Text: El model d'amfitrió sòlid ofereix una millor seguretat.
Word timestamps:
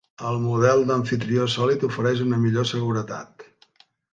El 0.27 0.37
model 0.45 0.81
d'amfitrió 0.91 1.45
sòlid 1.57 1.85
ofereix 1.89 2.25
una 2.29 2.41
millor 2.47 2.69
seguretat. 2.73 3.47